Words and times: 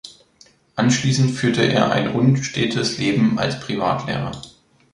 Anschließend 0.77 1.29
führte 1.29 1.61
er 1.61 1.91
ein 1.91 2.07
unstetes 2.15 2.97
Leben 2.97 3.37
als 3.37 3.59
Privatlehrer. 3.59 4.31